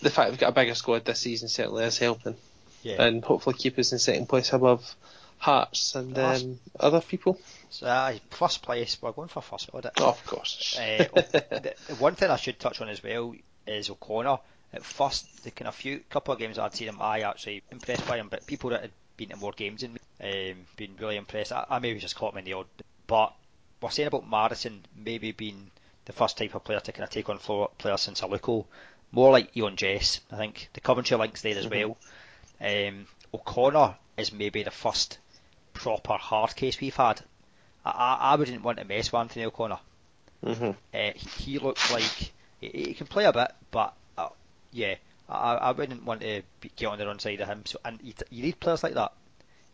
[0.01, 2.35] the fact we've got a bigger squad this season certainly is helping,
[2.83, 3.01] Yeah.
[3.03, 4.95] and hopefully keep us in second place above
[5.39, 7.39] Hearts and um, other people.
[7.69, 8.97] So, aye, first place.
[9.01, 9.91] We're going for first, would it?
[9.99, 10.77] Oh, of course.
[10.79, 13.35] Uh, the one thing I should touch on as well
[13.67, 14.39] is O'Connor.
[14.73, 18.07] At first, the kind of few couple of games I'd seen him, I actually impressed
[18.07, 18.27] by him.
[18.29, 21.51] But people that had been to more games than me, um, been really impressed.
[21.51, 22.67] I, I maybe just caught him in the odd.
[23.07, 23.33] But
[23.81, 25.71] we're saying about Maddison maybe being
[26.05, 28.65] the first type of player to kind of take on floor players since Aluko.
[29.11, 30.69] More like Eoin Jess, I think.
[30.73, 31.97] The Coventry links there as well.
[32.59, 35.17] Um, O'Connor is maybe the first
[35.73, 37.21] proper hard case we've had.
[37.85, 39.79] I, I, I wouldn't want to mess with Anthony O'Connor.
[40.43, 43.93] hmm Uh, he looks like he, he can play a bit, but
[44.77, 44.95] yeah,
[45.27, 46.43] I, I wouldn't want to
[46.75, 47.63] get on the wrong side of him.
[47.65, 49.11] So, and you, you need players like that.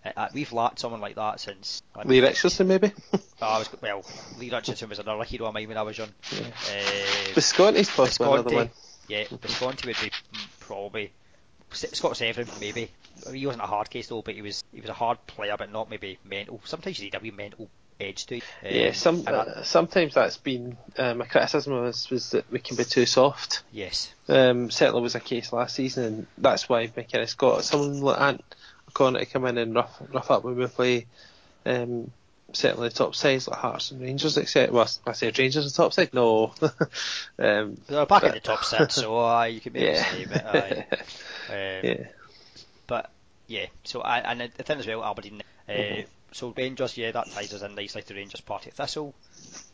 [0.05, 1.81] Uh, uh, we've lacked someone like that since.
[1.95, 2.91] like, Lee Richardson, maybe.
[3.41, 4.05] I was well,
[4.39, 6.09] Lee Richardson was another hero of mine when I was young.
[6.31, 8.69] Uh, Visconti's possibly another Visconti, one.
[9.09, 10.11] yeah, Visconti would be
[10.59, 11.11] probably
[11.71, 12.89] Scott Severin maybe.
[13.31, 15.71] He wasn't a hard case though, but he was he was a hard player, but
[15.71, 16.61] not maybe mental.
[16.63, 18.43] Sometimes you need a wee mental edge to it.
[18.63, 22.59] Um, Yeah, some uh, sometimes that's been uh, my criticism of us was that we
[22.59, 23.63] can be too soft.
[23.71, 28.19] yes, Um, certainly was a case last season, and that's why McInnes got someone like
[28.21, 28.43] Ant
[28.89, 31.05] O'Connor to come in and rough rough up when we play.
[31.65, 32.11] Um,
[32.51, 34.71] certainly the top sides like Hearts and Rangers, etc.
[34.73, 36.13] Well, I said Rangers the top side.
[36.13, 36.53] No,
[37.39, 40.85] um, they're back in the top six, so uh, you can maybe yeah, but aye.
[41.49, 42.07] Um, yeah,
[42.87, 43.09] But
[43.47, 45.41] yeah, so I, and the thing as well, Aberdeen.
[45.67, 46.05] Uh, Mhm.
[46.33, 49.13] So Rangers, yeah, that ties us in nicely to Rangers Partick Thistle.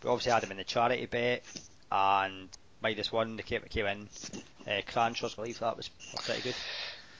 [0.04, 1.44] We obviously had them in the charity bet,
[1.92, 2.50] and
[2.82, 4.10] minus one they came, came in.
[4.68, 5.90] Uh, Cranshaw's, I believe that was
[6.24, 6.56] pretty good.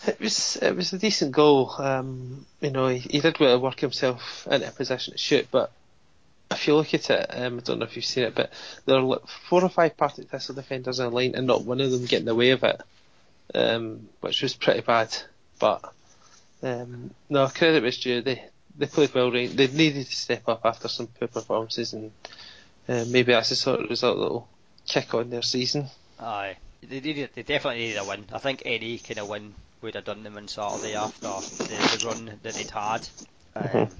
[0.08, 1.74] It was it was a decent goal.
[1.78, 5.48] Um, you know, he, he did well to work himself into a position to shoot,
[5.52, 5.72] but
[6.52, 8.52] if you look at it, um, I don't know if you've seen it, but
[8.86, 11.92] there are like four or five Partick Thistle defenders in line, and not one of
[11.92, 12.82] them getting the way of it,
[13.54, 15.16] um, which was pretty bad.
[15.60, 15.82] But
[16.64, 18.22] um, no, credit was due.
[18.22, 18.44] They
[18.80, 19.32] they played well.
[19.32, 19.56] Right?
[19.56, 22.12] They needed to step up after some poor performances, and
[22.88, 24.48] uh, maybe that's the sort of result that'll
[24.88, 25.88] kick on their season.
[26.20, 28.26] Aye, they needed, they definitely needed a win.
[28.34, 31.28] I think any kind of win would have done them on Saturday after
[31.64, 33.08] the, the run that they'd had.
[33.56, 33.92] Um, Mhm.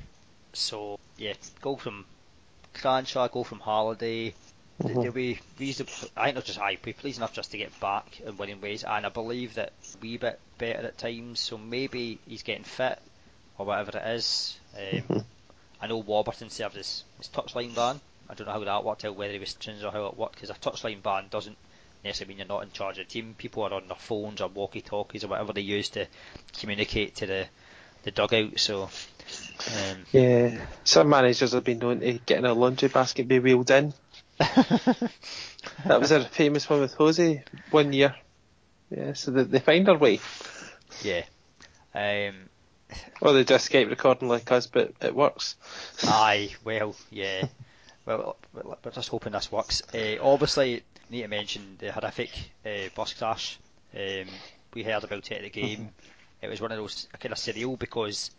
[0.54, 2.06] So yeah, go from
[2.74, 4.30] Cranshaw, go from Halliday.
[4.30, 4.34] They-
[4.94, 5.04] Mhm.
[5.04, 5.92] They'll be reasonable.
[6.16, 8.84] I think they'll just aye, be pleased enough just to get back in winning ways,
[8.86, 11.42] and I believe that a wee bit better at times.
[11.42, 13.00] So maybe he's getting fit
[13.58, 14.58] or whatever it is.
[14.78, 15.26] Um.
[15.82, 18.02] I know Warburton served his, his touchline ban.
[18.30, 20.36] I don't know how that worked out, whether he was changed or how it worked,
[20.36, 21.58] because a touchline ban doesn't
[22.04, 23.34] necessarily mean you're not in charge of the team.
[23.38, 26.06] People are on their phones or walkie-talkies or whatever they use to
[26.60, 27.46] communicate to the
[28.04, 28.60] the dugout.
[28.60, 33.40] So um, Yeah, some managers have been known to get in a laundry basket be
[33.40, 33.94] wheeled in.
[35.86, 38.16] That was a famous one with Jose one year.
[38.90, 40.20] Yeah, so they, they find their way.
[41.04, 41.24] yeah.
[41.94, 42.50] Um,
[43.22, 45.56] Or they just Skype recording like us, but it works.
[46.04, 47.46] Aye, well, yeah.
[48.06, 49.84] Well, we're just hoping this works.
[49.94, 52.32] Uh, obviously, need to mention the horrific
[52.66, 53.60] uh, bus crash.
[53.96, 54.28] Um,
[54.74, 55.90] we heard about it at the game.
[56.42, 58.32] It was one of those kind of surreal because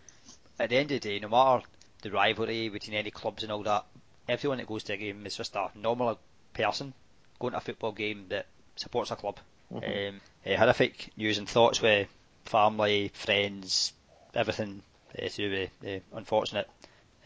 [0.59, 1.65] at the end of the day, no matter
[2.03, 3.85] the rivalry between any clubs and all that,
[4.29, 6.19] everyone that goes to a game is just a normal
[6.55, 6.95] person
[7.39, 9.39] going to a football game that supports a club.
[9.73, 12.09] Um, uh, horrific news and thoughts with
[12.45, 13.93] family, friends,
[14.35, 14.83] everything
[15.17, 16.69] uh, to do with the unfortunate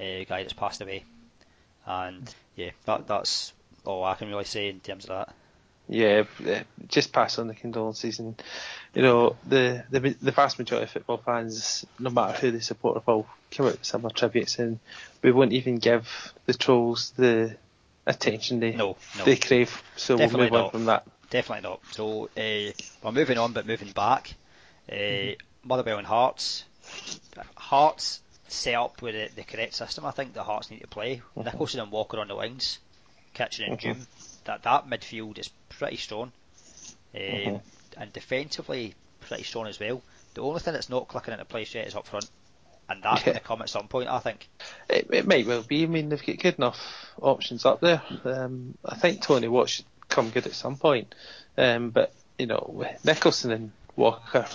[0.00, 1.04] uh, guy that's passed away.
[1.86, 3.52] And yeah, that that's
[3.84, 5.34] all I can really say in terms of that.
[5.86, 8.42] Yeah, eh, just pass on the condolences, and
[8.94, 13.06] you know the the the vast majority of football fans, no matter who they support,
[13.06, 14.78] will come out with similar tributes, and
[15.20, 17.54] we won't even give the trolls the
[18.06, 19.24] attention they No, no.
[19.24, 19.82] they crave.
[19.96, 21.06] So Definitely we'll move on from that.
[21.28, 21.80] Definitely not.
[21.90, 24.32] So uh, we're moving on, but moving back.
[24.90, 26.64] Uh, Motherwell and Hearts.
[27.56, 30.04] Hearts set up with the, the correct system.
[30.06, 31.22] I think the Hearts need to play.
[31.36, 32.78] Nicholson and Walker on the wings,
[33.32, 34.06] Kitchen and Djoum.
[34.44, 36.30] That that midfield is pretty strong,
[37.14, 37.60] um,
[37.96, 40.02] and defensively pretty strong as well.
[40.34, 42.28] The only thing that's not clicking into place yet is up front,
[42.88, 43.26] and that's Yeah.
[43.26, 44.08] going to come at some point.
[44.08, 44.48] I think.
[44.90, 45.84] It, it might well be.
[45.84, 46.78] I mean, they've got good enough
[47.20, 48.02] options up there.
[48.24, 51.14] Um, I think Tony Watt should come good at some point.
[51.56, 54.46] Um, but you know, Nicholson and Walker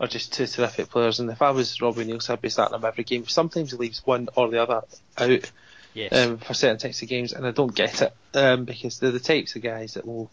[0.00, 1.20] are just two terrific players.
[1.20, 3.26] And if I was Robbie Neilson, I'd be starting them every game.
[3.28, 4.82] Sometimes he leaves one or the other
[5.18, 5.52] out
[5.92, 6.12] Yes.
[6.12, 9.20] um, for certain types of games, and I don't get it um, because they're the
[9.20, 10.30] types of guys that will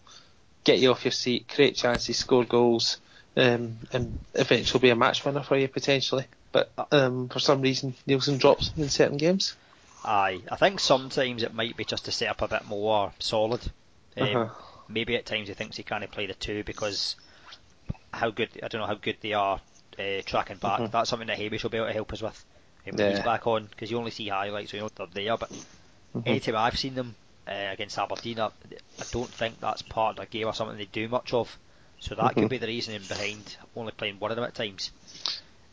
[0.64, 2.98] get you off your seat, create chances, score goals,
[3.36, 6.26] um, and eventually be a match winner for you potentially.
[6.52, 9.54] But um, for some reason, Neilson drops in certain games.
[10.04, 13.60] Aye, I think sometimes it might be just to set up a bit more solid
[14.16, 14.48] Um, Uh-huh.
[14.88, 17.16] Maybe at times he thinks he can't play the two because
[18.12, 19.60] how good I don't know how good they are
[19.98, 20.84] uh, tracking back.
[20.84, 20.90] Mhm.
[20.90, 22.44] That's something that Hamish will be able to help us with
[22.88, 25.36] um, when he's back on because you only see highlights, so you know they're there.
[25.38, 25.50] But
[26.14, 26.24] Mhm.
[26.26, 27.16] anytime I've seen them
[27.48, 28.50] uh, against Aberdeen, I,
[29.00, 31.58] I don't think that's part of their game or something they do much of.
[32.00, 32.36] So that Mhm.
[32.36, 34.92] could be the reasoning behind only playing one of them at times.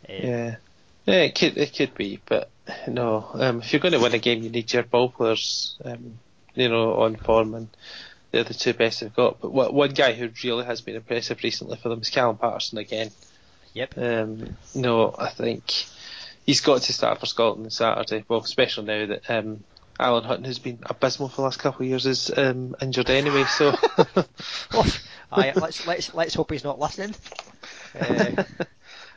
[0.09, 0.57] Um, Yeah.
[1.05, 2.51] Yeah, it could it could be, but
[2.87, 3.29] no.
[3.33, 6.19] Um, if you're going to win a game, you need your ball players, um,
[6.55, 7.69] you know, on form, and
[8.35, 9.39] they're the two best they've got.
[9.39, 13.09] But one guy who really has been impressive recently for them is Callum Paterson again.
[13.73, 13.97] Yep.
[13.97, 15.85] Um, no, I think
[16.45, 18.25] he's got to start for Scotland on Saturday.
[18.27, 19.63] Well, especially now that um,
[19.97, 23.45] Alan Hutton, who's been abysmal for the last couple of years, is um, injured anyway.
[23.45, 23.73] So.
[25.31, 27.15] Aye, let's let's let's hope he's not listening.
[27.97, 28.43] Uh,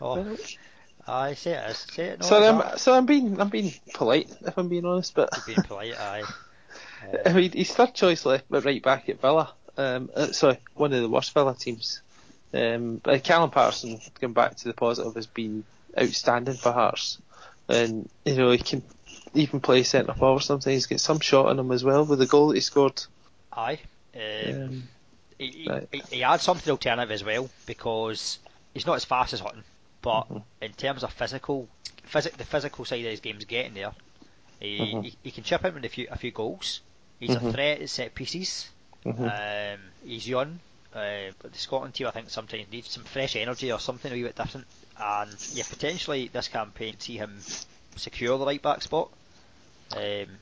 [0.01, 0.37] oh,
[1.09, 1.75] aye, say it.
[1.75, 2.21] Say it.
[2.21, 5.61] No, so I'm so I'm being I'm being polite if I'm being honest, but being
[5.63, 5.99] polite.
[5.99, 6.23] Aye.
[7.25, 9.53] I Uh, mean, he's third choice left but right back at Villa.
[9.77, 12.03] Um, uh, sorry, one of the worst Villa teams.
[12.53, 15.65] Um, but Callum Paterson, going back to the positive, has been
[16.01, 17.19] outstanding for Hearts,
[17.69, 18.83] and you know he can
[19.35, 20.65] even play centre forward sometimes.
[20.75, 23.03] He's got some shot on him as well with the goal that he scored.
[23.53, 23.81] aye.
[24.15, 24.89] Um, Um,
[25.39, 25.89] he, he, right.
[25.93, 28.39] he, he adds something alternative as well because
[28.75, 29.65] he's not as fast as Hutton,
[30.03, 30.43] but Mhm.
[30.61, 31.69] in terms of physical,
[32.05, 33.93] physic, the physical side of his game's getting there.
[34.61, 35.03] He, Mhm.
[35.03, 36.81] he, he can chip in with a few a few goals.
[37.21, 37.53] He's a Mhm.
[37.53, 38.69] threat at set pieces.
[39.05, 39.75] mhm.
[39.75, 40.59] Um, he's young,
[40.95, 44.15] uh, but the Scotland team I think sometimes needs some fresh energy or something a
[44.15, 44.67] wee bit different.
[45.01, 47.41] And yeah, potentially this campaign see him
[47.97, 49.09] secure the right back spot.
[49.97, 50.39] Um,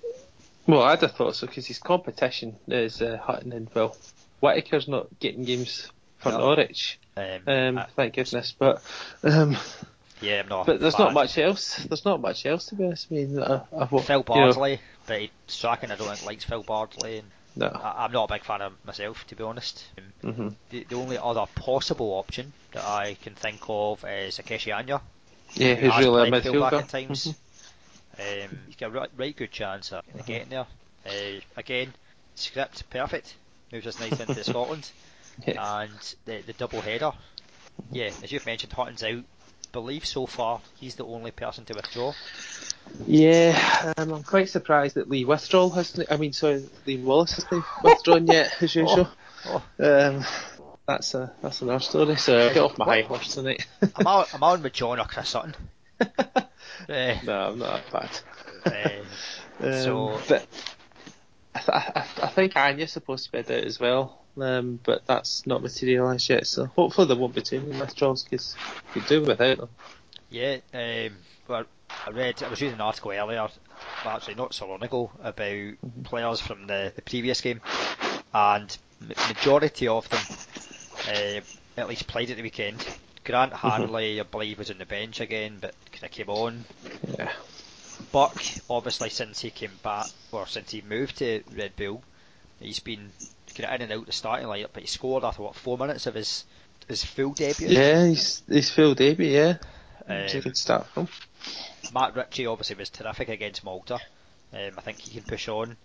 [0.67, 3.97] Well, I'd have thought so because his competition is uh, Hutton and well,
[4.41, 6.39] Whittaker's not getting games for No.
[6.39, 6.99] Norwich.
[7.17, 8.83] um, Um, I- thank goodness, but
[9.23, 9.57] um,
[10.21, 10.67] yeah, I'm not.
[10.67, 11.07] but there's fan.
[11.07, 11.77] not much else.
[11.77, 13.07] There's not much else to be honest.
[13.11, 17.19] I mean, I, I've Phil you know, But Strachan I don't think likes Phil Bardsley.
[17.19, 17.69] And no.
[17.69, 19.85] I, I'm not a big fan of myself, to be honest.
[20.25, 24.77] Um, hmm the, the only other possible option that I can think of is Ikechi
[24.77, 25.01] Anya.
[25.55, 26.73] Yeah, he's really a midfielder.
[26.83, 27.27] at times.
[28.19, 28.45] Mhm.
[28.45, 30.67] Um, he's got a right, right good chance of getting there.
[31.07, 31.93] Uh, again,
[32.35, 33.35] script perfect.
[33.73, 34.91] Moves us nice into Scotland.
[35.47, 35.83] Yeah.
[35.83, 37.13] And the, the double header.
[37.93, 39.23] Yeah, as you've mentioned, Hutton's out.
[39.77, 42.15] Believe so far he's the only person to withdraw.
[43.07, 46.11] Yeah, um, I'm quite surprised that Lee Withdrawal hasn't.
[46.11, 49.07] I mean, sorry, Lee Wallace hasn't withdrawn yet, as usual.
[49.47, 50.25] Oh, Um,
[50.89, 52.17] that's a that's another story.
[52.17, 52.95] So I'll get off my What?
[52.97, 53.67] high horse tonight.
[53.97, 55.55] I'm on, I'm on with John or Chris Sutton.
[56.01, 56.07] Uh,
[56.89, 58.23] no, I'm not that
[58.65, 59.03] bad.
[59.63, 60.47] uh, Um, So- but
[61.55, 65.07] I, th- I, th- I think Anya's supposed to be out as well, um, but
[65.07, 66.47] that's not materialised yet.
[66.47, 68.57] So hopefully there won't be too many withdrawals because
[68.95, 69.69] you could do without them.
[70.31, 71.17] Yeah, um,
[71.49, 71.65] well,
[72.07, 73.49] I read, I was reading an article earlier,
[74.05, 77.61] actually not so long ago, about players from the, the previous game,
[78.35, 78.77] and
[79.29, 80.21] majority of them
[81.09, 81.41] uh,
[81.81, 82.85] at least played at the weekend.
[83.25, 86.65] Grant Hanley, I believe, was on the bench again, but kind of came on.
[87.19, 87.33] Yeah.
[88.13, 92.03] Buck, obviously, since he came back, or since he moved to Red Bull,
[92.61, 93.11] he's been
[93.57, 96.07] kind of in and out the starting lineup, but he scored after what four minutes
[96.07, 96.45] of his
[96.89, 97.69] his full debut.
[97.69, 99.29] Yeah, he's he's full debut.
[99.31, 99.57] Yeah,
[100.09, 101.09] it's a Um, good start from.
[101.95, 103.95] Matt Ritchie obviously was terrific against Malta.
[104.53, 105.77] Um, I think he can push on.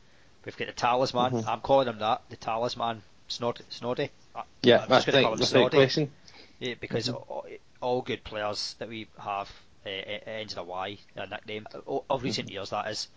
[0.45, 1.31] We've got the talisman.
[1.33, 1.47] Mhm.
[1.47, 2.21] I'm calling him that.
[2.29, 3.03] The talisman.
[3.29, 4.09] Snod, Snoddy.
[4.35, 5.71] I- Yeah, I'm that's just going to call him Snoddy.
[5.71, 6.11] question.
[6.59, 7.45] Yeah, because all,
[7.79, 9.49] all good players that we have
[9.85, 11.65] uh, it ends in a Y, a nickname.
[12.09, 13.07] Of recent years, that is.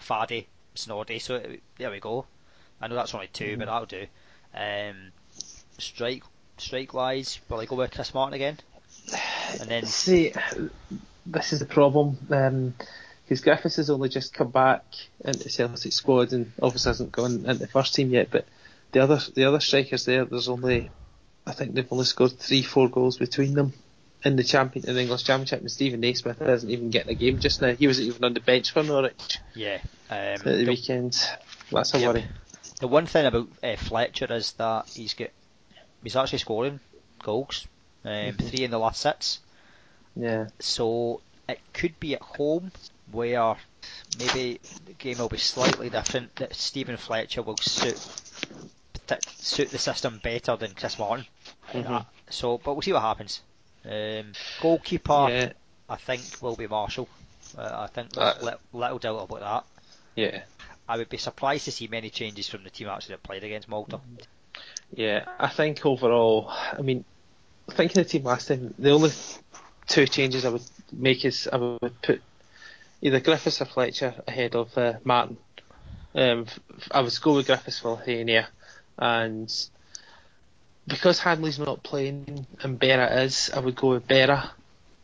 [0.00, 1.20] Faddy, Snoddy.
[1.20, 1.42] So uh,
[1.78, 2.24] there we go.
[2.80, 4.06] I know that's only 2 but that'll do.
[4.54, 5.12] Um,
[5.78, 6.22] strike,
[6.58, 8.58] strike wise, will I go with Chris Martin again?
[9.60, 10.32] And then See,
[11.26, 12.18] this is the problem.
[13.24, 14.84] Because Griffiths has only just come back
[15.24, 18.28] into Celtic squad and obviously hasn't gone into the first team yet.
[18.30, 18.46] But
[18.92, 20.90] the other the other strikers there, there's only
[21.46, 23.72] I think they've only scored three four goals between them
[24.24, 25.60] in the champion in the English Championship.
[25.60, 27.72] And Steven Naismith isn't even getting a game just now.
[27.74, 29.78] He wasn't even on the bench for Norwich yeah,
[30.10, 31.16] um, at the the- weekend.
[31.72, 32.14] That's a Yep.
[32.14, 32.24] worry.
[32.80, 35.28] The one thing about uh, Fletcher is that he's got
[36.02, 36.80] he's actually scoring
[37.22, 37.66] goals,
[38.04, 39.40] um, three in the last six.
[40.16, 40.48] Yeah.
[40.58, 42.72] So it could be at home
[43.12, 43.56] where
[44.18, 46.34] maybe the game will be slightly different.
[46.36, 47.98] That Steven Fletcher will suit
[49.38, 51.26] suit the system better than Chris Martin.
[51.72, 51.90] Mhm.
[51.90, 53.40] Uh, so, but we'll see what happens.
[53.84, 55.52] Um, goalkeeper, Yeah.
[55.88, 57.08] I think, will be Marshall.
[57.58, 59.64] Uh, I think Uh, there's li- little doubt about that.
[60.14, 60.42] Yeah.
[60.90, 63.68] I would be surprised to see many changes from the team actually that played against
[63.68, 64.00] Malta.
[64.92, 67.04] Yeah, I think overall, I mean,
[67.70, 69.12] thinking of the team last time, the only
[69.86, 72.20] two changes I would make is I would put
[73.02, 75.36] either Griffiths or Fletcher ahead of uh, Martin.
[76.12, 76.46] Um,
[76.90, 78.48] I would go with Griffiths for Lithuania,
[78.98, 79.48] and
[80.88, 84.50] because Hanley's not playing and Berra is, I would go with Berra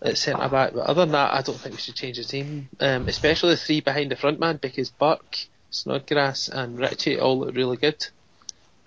[0.02, 0.72] at centre back.
[0.74, 3.56] But other than that, I don't think we should change the team, um, especially the
[3.56, 8.06] three behind the front man because Burke, Snodgrass, and Ritchie all look really good.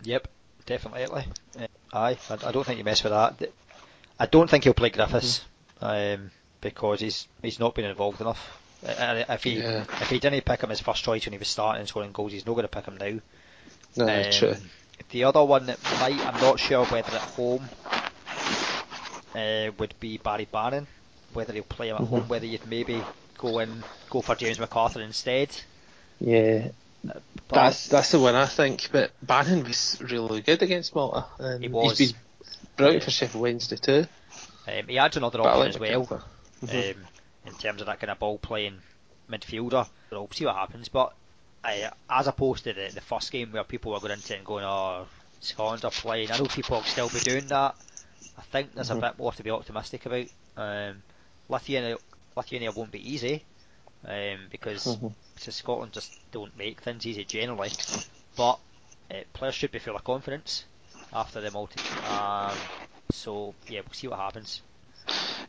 [0.04, 0.28] Yep,
[0.66, 1.26] definitely.
[1.58, 3.52] Uh, aye, I, I, don't think you mess with that.
[4.20, 5.44] I don't think he'll play Griffiths
[5.82, 6.24] mm-hmm.
[6.24, 8.58] um, because he's he's not been involved enough.
[8.84, 9.84] And if he yeah.
[10.02, 12.32] if he didn't pick him as first choice when he was starting and scoring goals,
[12.32, 13.20] he's not going to pick him now.
[14.06, 14.56] No, um, true.
[15.12, 17.68] The other one that might, I'm not sure whether at home
[19.36, 20.88] uh, would be Barry Bannan.
[21.34, 22.16] Whether he'll play him at mm-hmm.
[22.16, 23.02] home, whether you'd maybe
[23.38, 25.50] go in go for James McArthur instead.
[26.20, 26.70] Yeah,
[27.04, 28.90] but that's that's the one I think.
[28.92, 31.26] But Bannan was really good against Malta.
[31.40, 31.98] And he was.
[31.98, 32.22] He's been
[32.76, 33.06] brilliant yeah.
[33.06, 34.06] for Sheffield Wednesday too.
[34.68, 36.24] Um, he adds another option like as well.
[36.64, 37.00] Mm-hmm.
[37.00, 37.06] Um,
[37.46, 38.80] in terms of that kind of ball playing
[39.30, 39.88] midfielder.
[40.12, 40.90] We'll see what happens.
[40.90, 41.14] But
[41.64, 44.46] uh, as opposed to the, the first game where people were going into it and
[44.46, 45.08] going, oh,
[45.40, 47.76] Scotland are playing, I know people will still be doing that.
[48.38, 49.04] I think there's mm-hmm.
[49.04, 50.26] a bit more to be optimistic about.
[50.58, 51.02] Um,
[51.48, 51.98] Lithuania,
[52.36, 53.44] Lithuania won't be easy
[54.06, 55.08] um, because mm-hmm.
[55.38, 57.72] Scotland just don't make things easy generally.
[58.36, 58.60] But
[59.12, 60.66] uh, players should be full of confidence
[61.14, 61.80] after the Malta.
[62.12, 62.58] Um,
[63.12, 64.62] so yeah, we'll see what happens.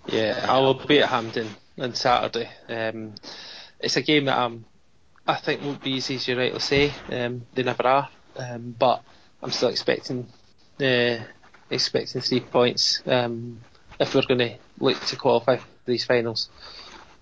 [0.06, 2.50] Yeah, I will be at Hampden on Saturday.
[2.68, 3.14] Um,
[3.78, 4.64] it's a game that I'm,
[5.26, 6.92] I think won't be easy, as you rightly say.
[7.10, 9.02] Um, they never are, um, but
[9.42, 10.26] I'm still expecting
[10.80, 11.18] uh,
[11.70, 13.02] expecting three points.
[13.06, 13.60] Um,
[13.98, 16.48] if we're going to look to qualify for these finals,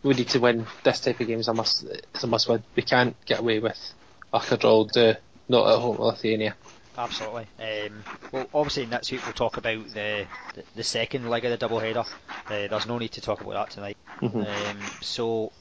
[0.02, 1.84] we need to win this type of game as a must.
[2.14, 2.62] As a must win.
[2.76, 3.94] We can't get away with
[4.32, 4.84] a draw.
[4.84, 5.14] Do
[5.48, 6.54] not at home with Lithuania
[6.98, 7.46] absolutely.
[7.60, 11.56] Um, well, obviously next week we'll talk about the the, the second leg of the
[11.56, 12.04] double header.
[12.46, 13.96] Uh, there's no need to talk about that tonight.
[14.20, 14.40] Mm-hmm.
[14.40, 15.52] Um, so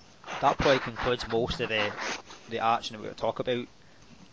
[0.41, 1.91] that probably concludes most of the
[2.49, 3.67] the action that we're going to talk about.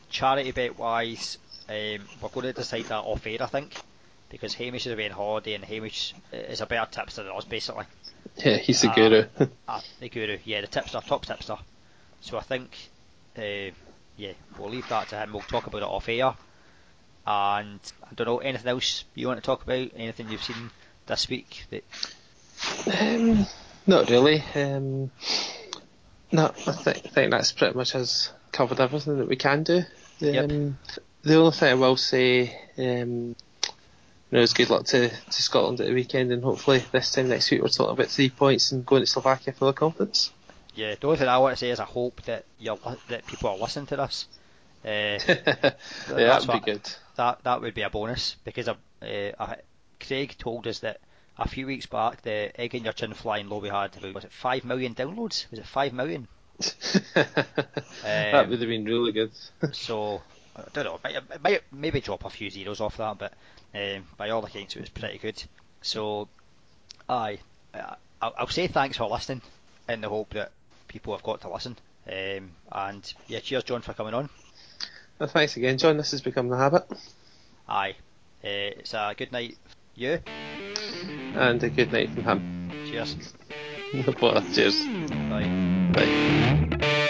[0.08, 1.38] Charity bet wise,
[1.68, 3.74] um, we're going to decide that off air, I think,
[4.30, 7.84] because Hamish is away on holiday and Hamish is a better tipster than us, basically.
[8.36, 9.24] Yeah, he's the uh, guru.
[9.68, 11.56] uh, the guru, yeah, the tipster, top tipster.
[12.20, 12.76] So I think,
[13.36, 13.72] uh,
[14.16, 15.32] yeah, we'll leave that to him.
[15.32, 16.34] We'll talk about it off air.
[17.26, 19.90] And I don't know anything else you want to talk about?
[19.96, 20.70] Anything you've seen
[21.06, 21.84] this week that?
[23.00, 23.46] Um,
[23.86, 24.42] not really.
[24.54, 25.10] Um,
[26.32, 29.82] no, I think, think that's pretty much has covered everything that we can do.
[30.20, 30.50] Yep.
[30.50, 30.78] Um,
[31.22, 33.36] the only thing I will say, um,
[34.34, 37.28] you know, is good luck to, to Scotland at the weekend, and hopefully this time
[37.28, 40.32] next week we're talking about three points and going to Slovakia for the conference.
[40.74, 42.76] Yeah, the only thing I want to say is I hope that you
[43.08, 44.26] that people are listening to this.
[44.84, 44.88] Uh,
[45.28, 45.72] yeah,
[46.08, 46.82] that'd be good
[47.16, 49.54] that that would be a bonus because uh, uh,
[50.00, 51.00] Craig told us that
[51.38, 54.32] a few weeks back the egg in your chin flying low we had was it
[54.32, 55.50] five million downloads?
[55.50, 56.28] Was it five million?
[57.16, 57.24] um,
[58.04, 59.32] that would have been really good.
[59.72, 60.22] so
[60.56, 63.32] I don't know, might, might, maybe drop a few zeros off that, but
[63.74, 65.42] um, by all accounts it was pretty good.
[65.82, 66.28] So,
[67.08, 67.38] aye,
[67.74, 69.42] I'll, I'll say thanks for listening
[69.88, 70.52] in the hope that
[70.88, 71.76] people have got to listen.
[72.06, 74.28] Um, and yeah, cheers, John, for coming on.
[75.18, 75.96] Well, thanks again, John.
[75.96, 76.84] This has become the habit.
[77.68, 77.96] Aye.
[78.44, 79.56] Uh, it's a good night
[79.96, 80.20] you.
[81.34, 82.70] And a good night from him.
[82.86, 83.16] Cheers.
[83.94, 84.44] no bother.
[84.52, 84.84] Cheers.
[85.30, 85.90] Bye.
[85.92, 87.00] Bye.